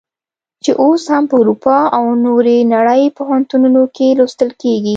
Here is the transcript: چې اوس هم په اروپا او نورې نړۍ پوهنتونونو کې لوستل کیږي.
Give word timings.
چې 0.63 0.71
اوس 0.83 1.03
هم 1.11 1.23
په 1.29 1.35
اروپا 1.41 1.77
او 1.97 2.05
نورې 2.25 2.57
نړۍ 2.75 3.03
پوهنتونونو 3.17 3.81
کې 3.95 4.07
لوستل 4.19 4.49
کیږي. 4.61 4.89